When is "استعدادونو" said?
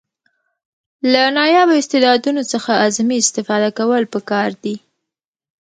1.77-2.41